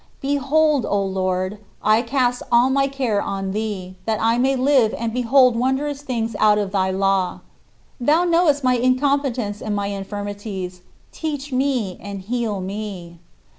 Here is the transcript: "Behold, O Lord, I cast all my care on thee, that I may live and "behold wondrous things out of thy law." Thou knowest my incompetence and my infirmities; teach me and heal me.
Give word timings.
"Behold, 0.21 0.83
O 0.89 0.99
Lord, 1.03 1.59
I 1.83 2.01
cast 2.01 2.41
all 2.51 2.71
my 2.71 2.87
care 2.87 3.21
on 3.21 3.51
thee, 3.51 3.97
that 4.05 4.19
I 4.19 4.39
may 4.39 4.55
live 4.55 4.95
and 4.97 5.13
"behold 5.13 5.55
wondrous 5.55 6.01
things 6.01 6.35
out 6.39 6.57
of 6.57 6.71
thy 6.71 6.89
law." 6.89 7.41
Thou 7.99 8.23
knowest 8.23 8.63
my 8.63 8.77
incompetence 8.77 9.61
and 9.61 9.75
my 9.75 9.85
infirmities; 9.93 10.81
teach 11.11 11.53
me 11.53 11.99
and 12.01 12.21
heal 12.21 12.61
me. 12.61 13.19